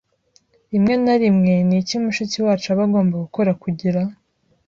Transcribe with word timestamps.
Rimwe 0.71 0.93
na 1.03 1.15
rimwe 1.21 1.53
ni 1.67 1.75
iki 1.81 1.95
mushiki 2.03 2.37
wacu 2.45 2.67
aba 2.73 2.83
agomba 2.87 3.15
gukora 3.25 3.51
kugira 3.61 4.01